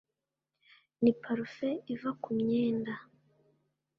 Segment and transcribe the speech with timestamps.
[1.01, 2.93] Ni parufe iva kumyenda